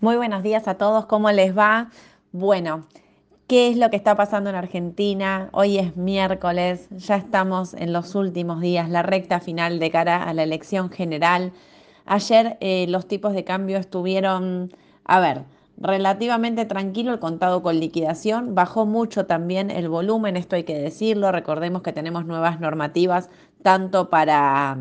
[0.00, 1.88] Muy buenos días a todos, ¿cómo les va?
[2.30, 2.86] Bueno,
[3.46, 5.48] ¿qué es lo que está pasando en Argentina?
[5.52, 10.34] Hoy es miércoles, ya estamos en los últimos días, la recta final de cara a
[10.34, 11.54] la elección general.
[12.04, 14.70] Ayer eh, los tipos de cambio estuvieron,
[15.06, 15.44] a ver,
[15.78, 21.32] relativamente tranquilo el contado con liquidación, bajó mucho también el volumen, esto hay que decirlo,
[21.32, 23.30] recordemos que tenemos nuevas normativas
[23.62, 24.76] tanto para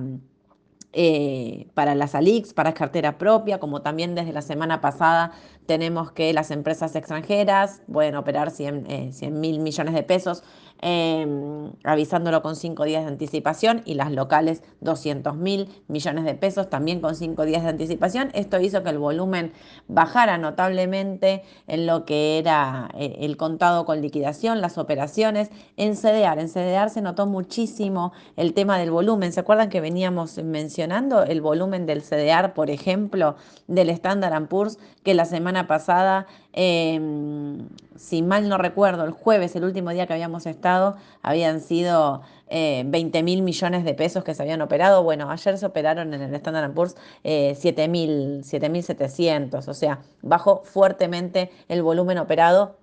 [0.97, 5.31] eh, para las ALIX, para cartera propia, como también desde la semana pasada
[5.65, 10.41] tenemos que las empresas extranjeras pueden operar 100 eh, mil millones de pesos
[10.81, 16.69] Em, avisándolo con cinco días de anticipación y las locales 200 mil millones de pesos
[16.69, 18.29] también con cinco días de anticipación.
[18.33, 19.53] Esto hizo que el volumen
[19.87, 25.49] bajara notablemente en lo que era eh, el contado con liquidación, las operaciones.
[25.77, 29.31] En CDR, en CDR se notó muchísimo el tema del volumen.
[29.31, 33.37] ¿Se acuerdan que veníamos mencionando el volumen del CDR, por ejemplo,
[33.67, 39.65] del Standard Poor's, que la semana pasada, em, si mal no recuerdo, el jueves, el
[39.65, 44.41] último día que habíamos estado, habían sido 20 eh, mil millones de pesos que se
[44.41, 45.03] habían operado.
[45.03, 51.83] Bueno, ayer se operaron en el Standard Poor's eh, 7.700, o sea, bajó fuertemente el
[51.83, 52.77] volumen operado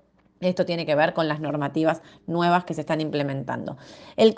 [0.48, 3.76] esto tiene que ver con las normativas nuevas que se están implementando.
[4.16, 4.34] El,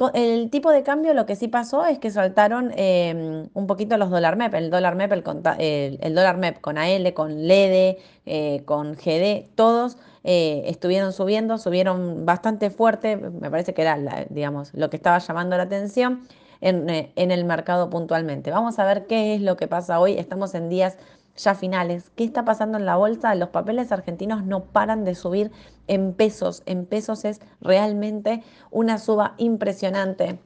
[0.50, 4.36] tipo de cambio lo que sí pasó es que saltaron em, un poquito los dólar
[4.36, 4.54] MEP.
[4.54, 10.62] El dólar MEP, el, dólar MEP con AL, con LED, eh, con GD, todos eh,
[10.66, 15.64] estuvieron subiendo, subieron bastante fuerte, me parece que era, digamos, lo que estaba llamando la
[15.64, 16.26] atención
[16.62, 18.50] en, eh, en el mercado puntualmente.
[18.50, 20.14] Vamos a ver qué es lo que pasa hoy.
[20.18, 20.96] Estamos en días
[21.36, 22.10] ya finales.
[22.16, 23.34] ¿Qué está pasando en la bolsa?
[23.34, 25.50] Los papeles argentinos no paran de subir
[25.86, 26.62] en pesos.
[26.66, 30.38] En pesos es realmente una suba impresionante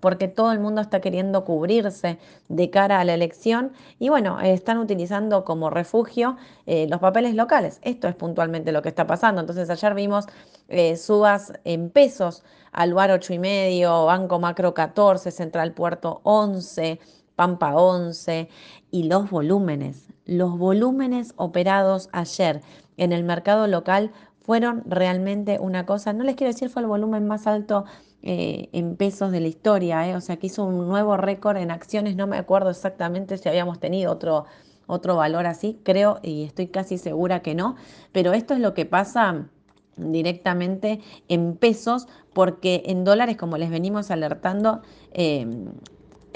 [0.00, 2.18] porque todo el mundo está queriendo cubrirse
[2.48, 7.80] de cara a la elección y bueno, están utilizando como refugio eh, los papeles locales.
[7.82, 9.40] Esto es puntualmente lo que está pasando.
[9.40, 10.26] Entonces ayer vimos
[10.68, 17.00] eh, subas en pesos, Aluar 8,5, Banco Macro 14, Central Puerto 11,
[17.34, 18.48] Pampa 11
[18.90, 20.15] y los volúmenes.
[20.26, 22.60] Los volúmenes operados ayer
[22.96, 24.10] en el mercado local
[24.40, 27.84] fueron realmente una cosa, no les quiero decir fue el volumen más alto
[28.22, 31.70] eh, en pesos de la historia, eh, o sea que hizo un nuevo récord en
[31.70, 34.46] acciones, no me acuerdo exactamente si habíamos tenido otro,
[34.86, 37.76] otro valor así, creo y estoy casi segura que no,
[38.12, 39.48] pero esto es lo que pasa
[39.96, 44.82] directamente en pesos, porque en dólares, como les venimos alertando,
[45.12, 45.46] eh,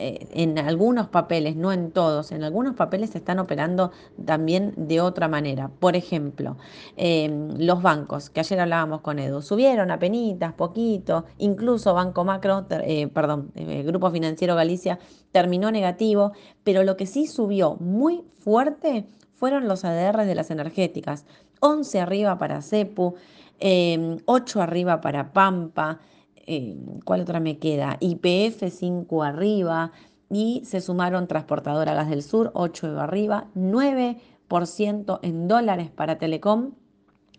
[0.01, 3.93] eh, en algunos papeles, no en todos, en algunos papeles se están operando
[4.25, 5.69] también de otra manera.
[5.69, 6.57] Por ejemplo,
[6.97, 12.67] em, los bancos, que ayer hablábamos con Edu, subieron a penitas, poquito, incluso Banco Macro,
[12.71, 14.99] eh, perdón, eh, Grupo Financiero Galicia
[15.33, 16.33] terminó negativo,
[16.65, 21.27] pero lo que sí subió muy fuerte fueron los ADRs de las energéticas.
[21.61, 23.19] 11 arriba para CEPU, 8
[23.61, 26.01] em, arriba para Pampa,
[26.47, 27.97] eh, ¿cuál otra me queda?
[28.01, 29.93] IPF 5 arriba
[30.31, 36.73] y se sumaron Transportadora Gas del Sur 8 arriba, 9% en dólares para Telecom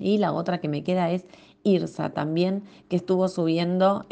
[0.01, 1.25] y la otra que me queda es
[1.63, 4.05] IRSA también, que estuvo subiendo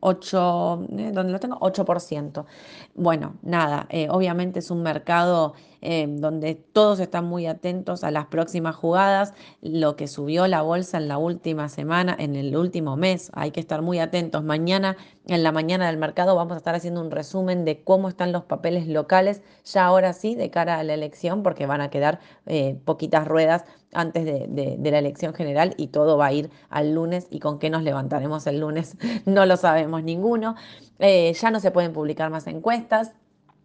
[0.00, 1.58] 8, em, eh, ¿dónde lo tengo?
[1.60, 2.46] 8%.
[2.94, 8.26] Bueno, nada, eh, obviamente es un mercado em, donde todos están muy atentos a las
[8.26, 9.32] próximas jugadas,
[9.62, 13.60] lo que subió la bolsa en la última semana, en el último mes, hay que
[13.60, 14.44] estar muy atentos.
[14.44, 18.30] Mañana, en la mañana del mercado, vamos a estar haciendo un resumen de cómo están
[18.30, 22.20] los papeles locales, ya ahora sí, de cara a la elección, porque van a quedar
[22.44, 27.26] eh, poquitas ruedas antes de, la elección general y todo va a ir al lunes
[27.30, 28.96] y con qué nos levantaremos el lunes
[29.26, 30.56] no lo sabemos ninguno.
[30.98, 33.12] Eh, ya no se pueden publicar más encuestas.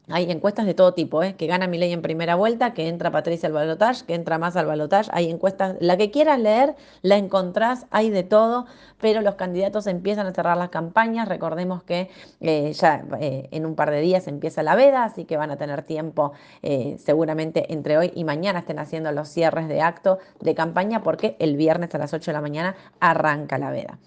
[0.07, 1.35] Hay encuestas de todo tipo, ¿eh?
[1.35, 4.55] que gana mi ley en primera vuelta, que entra Patricia al balotage, que entra más
[4.55, 5.09] al balotage.
[5.11, 8.67] Hay encuestas, la que quieras leer, la encontrás, hay de todo,
[8.99, 11.27] pero los candidatos empiezan a cerrar las campañas.
[11.27, 15.37] Recordemos que eh, ya eh, en un par de días empieza la veda, así que
[15.37, 19.81] van a tener tiempo eh, seguramente entre hoy y mañana estén haciendo los cierres de
[19.81, 23.97] acto de campaña, porque el viernes a las 8 de la mañana arranca la veda.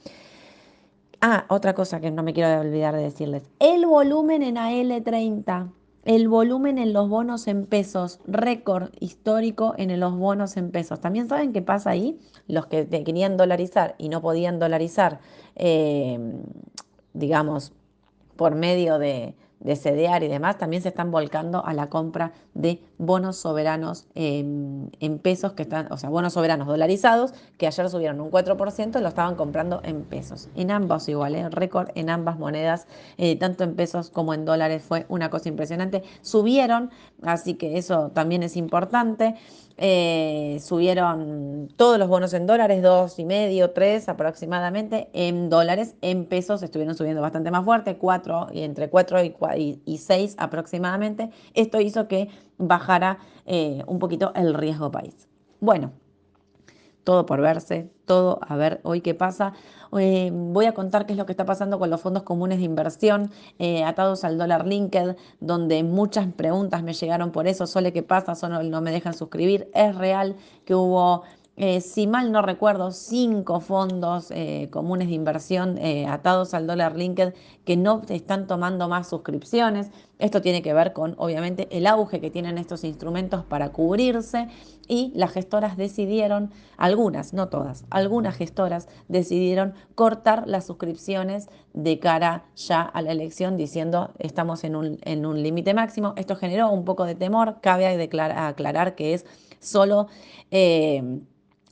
[1.20, 3.42] Ah, otra cosa que no me quiero olvidar de decirles.
[3.58, 5.72] El volumen en AL30
[6.08, 11.02] el volumen en los bonos en pesos, récord histórico en los bonos en pesos.
[11.02, 15.20] También saben qué pasa ahí, los que querían dolarizar y no podían dolarizar,
[15.54, 16.44] em,
[17.12, 17.72] digamos,
[18.36, 22.80] por medio de, de CDR y demás, también se están volcando a la compra de
[22.98, 24.90] bonos soberanos en,
[25.22, 29.34] pesos, que están, o sea, bonos soberanos dolarizados, que ayer subieron un 4%, lo estaban
[29.34, 30.48] comprando en pesos.
[30.54, 31.48] En ambos igual, ¿eh?
[31.50, 36.02] récord en ambas monedas, eh, tanto en pesos como en dólares, fue una cosa impresionante.
[36.22, 36.90] Subieron,
[37.22, 39.34] así que eso también es importante.
[39.80, 46.24] Eh, subieron todos los bonos en dólares, dos y medio, tres aproximadamente, en dólares, en
[46.24, 49.30] pesos estuvieron subiendo bastante más fuerte, cuatro, y entre cuatro y,
[49.98, 51.30] seis aproximadamente.
[51.54, 52.28] Esto hizo que
[52.58, 55.28] bajara eh, un poquito el riesgo país.
[55.60, 55.92] Bueno,
[57.08, 59.54] todo por verse, todo a ver hoy qué pasa.
[59.98, 62.64] Eh, voy a contar qué es lo que está pasando con los fondos comunes de
[62.64, 68.02] inversión eh, atados al dólar linked, donde muchas preguntas me llegaron por eso, Sole, ¿qué
[68.02, 68.34] pasa?
[68.34, 69.70] Solo no me dejan suscribir.
[69.72, 70.36] Es real
[70.66, 71.22] que hubo
[71.60, 76.96] eh, si mal no recuerdo, cinco fondos eh, comunes de inversión eh, atados al dólar
[76.96, 77.34] linked
[77.64, 79.90] que no están tomando más suscripciones.
[80.20, 84.46] Esto tiene que ver con, obviamente, el auge que tienen estos instrumentos para cubrirse
[84.86, 92.44] y las gestoras decidieron, algunas, no todas, algunas gestoras decidieron cortar las suscripciones de cara
[92.54, 96.14] ya a la elección diciendo estamos en un, en un límite máximo.
[96.16, 99.26] Esto generó un poco de temor, cabe aclarar que es
[99.58, 100.06] solo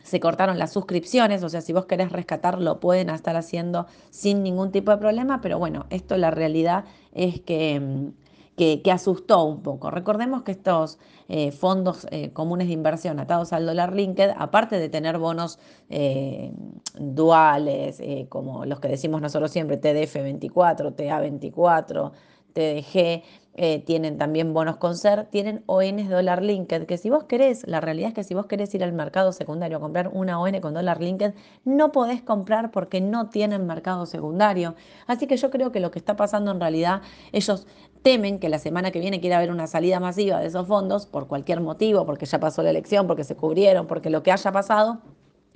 [0.07, 4.45] se cortaron las suscripciones, o sea, si vos querés rescatar lo pueden estar haciendo sin
[4.45, 8.09] ningún tipo de problema, pero bueno, esto la realidad es que, mm,
[8.57, 9.91] que, asustó un poco.
[9.91, 10.99] Recordemos que estos
[11.29, 15.59] eh, fondos eh, comunes de inversión atados al dólar linked, aparte de tener bonos
[15.91, 16.53] eh,
[16.99, 22.13] duales, como los que decimos nosotros siempre, TDF24, TA24,
[22.53, 23.23] TDG,
[23.59, 27.81] eh, tienen también bonos con ser, tienen ONs dólar linked, que si vos querés, la
[27.81, 30.75] realidad es que si vos querés ir al mercado secundario a comprar una ON con
[30.75, 31.33] dólar linked,
[31.65, 34.75] no podés comprar porque no tienen mercado secundario.
[35.07, 37.01] Así que yo creo que lo que está pasando en realidad,
[37.33, 37.67] ellos
[38.03, 41.27] temen que la semana que viene quiera haber una salida masiva de esos fondos por
[41.27, 45.01] cualquier motivo, porque ya pasó la elección, porque se cubrieron, porque lo que haya pasado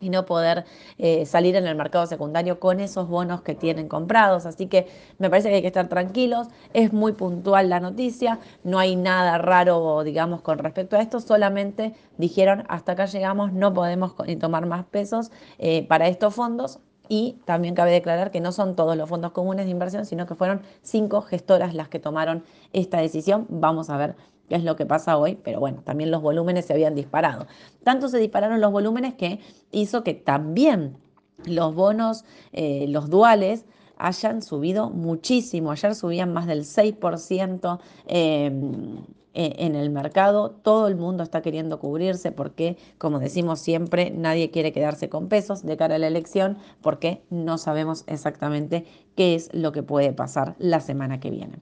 [0.00, 0.64] y no poder
[0.99, 4.47] eh, salir en el mercado secundario con esos bonos que tienen comprados.
[4.47, 4.88] Así que
[5.19, 9.38] me parece que hay que estar tranquilos, es muy puntual la noticia, no hay nada
[9.38, 14.85] raro, digamos, con respecto a esto, solamente dijeron hasta acá llegamos, no podemos tomar más
[14.87, 16.81] pesos eh, para estos fondos.
[17.12, 20.37] Y también cabe declarar que no son todos los fondos comunes de inversión, sino que
[20.37, 23.47] fueron cinco gestoras las que tomaron esta decisión.
[23.49, 24.14] Vamos a ver
[24.56, 27.47] es lo que pasa hoy, pero bueno, también los volúmenes se habían disparado.
[27.85, 30.97] Tanto se dispararon los volúmenes que hizo que también
[31.44, 33.64] los bonos, eh, los duales,
[33.97, 35.70] hayan subido muchísimo.
[35.70, 38.97] Ayer subían más del 6% em,
[39.35, 40.50] e, en el mercado.
[40.50, 45.62] Todo el mundo está queriendo cubrirse porque, como decimos siempre, nadie quiere quedarse con pesos
[45.62, 50.56] de cara a la elección porque no sabemos exactamente qué es lo que puede pasar
[50.58, 51.58] la semana que viene.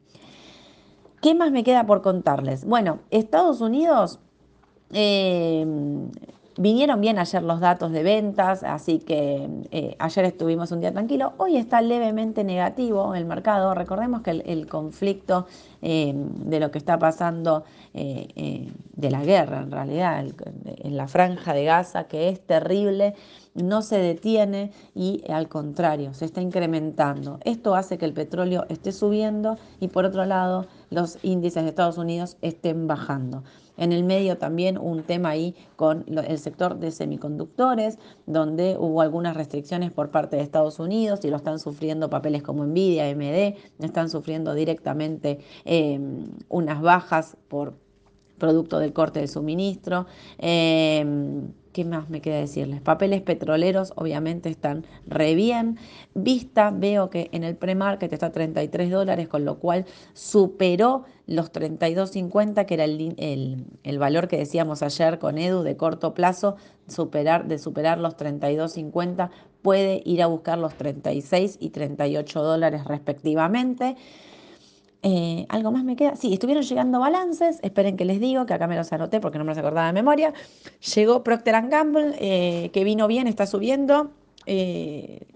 [1.21, 2.65] ¿Qué más me queda por contarles?
[2.65, 4.21] Bueno, Estados Unidos
[4.93, 5.67] eh,
[6.57, 11.33] vinieron bien ayer los datos de ventas, así que eh, ayer estuvimos un día tranquilo.
[11.39, 13.75] Hoy está levemente negativo el mercado.
[13.75, 15.47] Recordemos que el, conflicto
[15.83, 17.65] eh, de lo que está pasando
[18.99, 20.27] de la guerra, en realidad,
[20.65, 23.15] en la franja de Gaza, que es terrible
[23.55, 27.39] no se detiene y al contrario, se está incrementando.
[27.45, 31.99] Esto hace que el petróleo esté subiendo y por otro lado los índices de Estados
[31.99, 33.45] Unidos estén bajando.
[33.77, 39.37] En el medio también un tema ahí con el sector de semiconductores, donde hubo algunas
[39.37, 44.11] restricciones por parte de Estados Unidos y lo están sufriendo papeles como Nvidia, AMD, están
[44.11, 47.75] sufriendo directamente em, unas bajas por
[48.39, 50.07] producto del corte de suministro.
[50.39, 52.81] Em, ¿Qué más me queda decirles?
[52.81, 55.79] Papeles petroleros obviamente están re bien.
[56.15, 62.65] Vista, veo que en el pre-market está 33 dólares, con lo cual superó los 32.50,
[62.67, 66.57] que era el, el, valor que decíamos ayer con Edu de corto plazo,
[66.89, 69.31] superar, de superar los 32.50,
[69.63, 73.95] puede ir a buscar los 36 y 38 dólares respectivamente.
[75.03, 76.17] Eh, ¿Algo más me queda?
[76.17, 79.45] Sí, estuvieron llegando balances, esperen que les digo, que acá me los anoté porque no
[79.45, 80.33] me los acordaba de memoria.
[80.95, 84.11] Llegó Procter Gamble, eh, que vino bien, está subiendo.
[84.47, 85.27] Eh,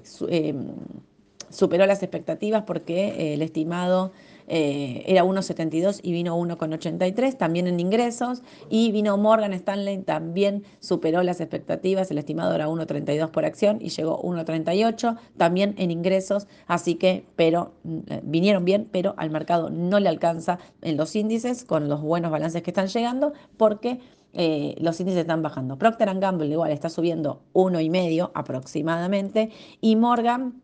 [1.52, 4.12] superó las expectativas porque el estimado
[4.48, 11.22] eh, era 1,72 y vino 1,83, también en ingresos, y vino Morgan Stanley, también superó
[11.22, 16.96] las expectativas, el estimado era 1,32 por acción y llegó 1,38, también en ingresos, así
[16.96, 21.88] que, pero mm, vinieron bien, pero al mercado no le alcanza en los índices con
[21.88, 24.00] los buenos balances que están llegando, porque
[24.34, 25.76] eh, los índices están bajando.
[25.76, 30.61] Procter Gamble igual está subiendo 1,5 aproximadamente y Morgan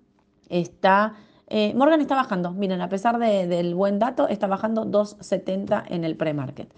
[0.48, 1.14] está
[1.50, 6.14] Eh, Morgan está bajando, miren, a pesar del buen dato, está bajando 2,70 en el
[6.14, 6.70] pre-market.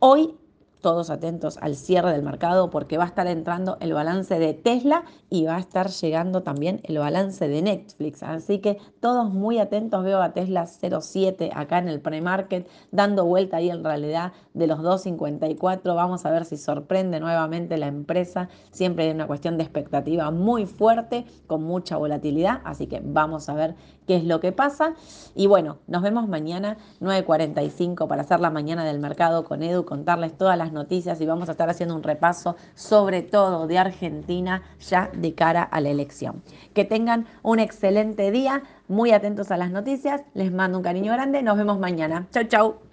[0.00, 0.34] Hoy
[0.82, 5.04] todos atentos al cierre del mercado porque va a estar entrando el balance de Tesla
[5.30, 8.22] y va a estar llegando también el balance de Netflix.
[8.22, 10.04] Así que todos muy atentos.
[10.04, 14.80] Veo a Tesla 07 acá en el pre-market dando vuelta ahí en realidad de los
[14.80, 15.94] 2.54.
[15.94, 18.48] Vamos a ver si sorprende nuevamente la empresa.
[18.72, 22.60] Siempre hay una cuestión de expectativa muy fuerte con mucha volatilidad.
[22.64, 24.94] Así que vamos a ver qué es lo que pasa.
[25.34, 30.36] Y bueno, nos vemos mañana 9.45 para hacer la mañana del mercado con Edu, contarles
[30.36, 35.10] todas las noticias y vamos a estar haciendo un repaso sobre todo de Argentina ya
[35.14, 36.42] de cara a la elección.
[36.74, 41.42] Que tengan un excelente día, muy atentos a las noticias, les mando un cariño grande,
[41.42, 42.26] nos vemos mañana.
[42.32, 42.91] Chau, chau.